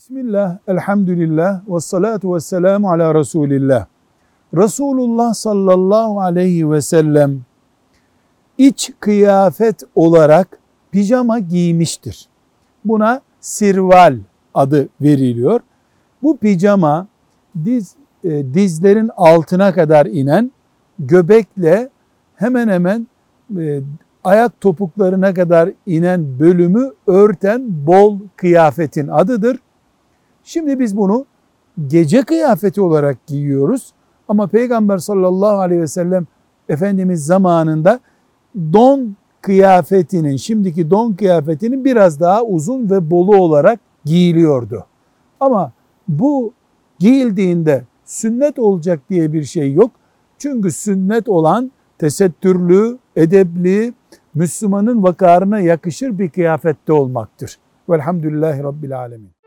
[0.00, 3.86] Bismillah, elhamdülillah, ve salatu ve selamu ala Resulillah.
[4.56, 7.40] Resulullah sallallahu aleyhi ve sellem
[8.58, 10.58] iç kıyafet olarak
[10.92, 12.28] pijama giymiştir.
[12.84, 14.18] Buna sirval
[14.54, 15.60] adı veriliyor.
[16.22, 17.06] Bu pijama
[17.64, 17.94] diz,
[18.24, 20.52] e, dizlerin altına kadar inen
[20.98, 21.88] göbekle
[22.36, 23.06] hemen hemen
[23.58, 23.80] e,
[24.24, 29.58] ayak topuklarına kadar inen bölümü örten bol kıyafetin adıdır.
[30.44, 31.26] Şimdi biz bunu
[31.86, 33.92] gece kıyafeti olarak giyiyoruz.
[34.28, 36.26] Ama Peygamber sallallahu aleyhi ve sellem
[36.68, 38.00] Efendimiz zamanında
[38.72, 44.86] don kıyafetinin, şimdiki don kıyafetinin biraz daha uzun ve bolu olarak giyiliyordu.
[45.40, 45.72] Ama
[46.08, 46.52] bu
[46.98, 49.90] giyildiğinde sünnet olacak diye bir şey yok.
[50.38, 53.94] Çünkü sünnet olan tesettürlü, edepli,
[54.34, 57.58] Müslümanın vakarına yakışır bir kıyafette olmaktır.
[57.88, 59.39] Velhamdülillahi Rabbil Alemin.